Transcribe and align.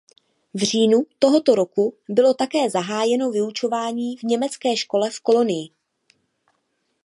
V 0.53 0.57
říjnu 0.59 1.03
tohoto 1.19 1.55
roku 1.55 1.97
bylo 2.09 2.33
také 2.33 2.69
zahájeno 2.69 3.31
vyučování 3.31 4.17
v 4.17 4.23
německé 4.23 4.77
škole 4.77 5.09
v 5.09 5.19
Kolonii. 5.19 5.69